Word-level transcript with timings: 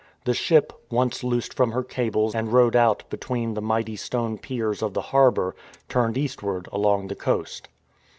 The 0.25 0.33
ship, 0.33 0.73
once 0.89 1.23
loosed 1.23 1.53
from 1.53 1.73
her 1.73 1.83
cables 1.83 2.33
and 2.33 2.51
rowed 2.51 2.75
out 2.75 3.03
between 3.11 3.53
the 3.53 3.61
mighty 3.61 3.95
stone 3.95 4.39
piers 4.39 4.81
of 4.81 4.95
the 4.95 5.01
harbour, 5.13 5.55
turned 5.89 6.17
eastward 6.17 6.67
along 6.71 7.05
the 7.05 7.15
coast. 7.15 7.67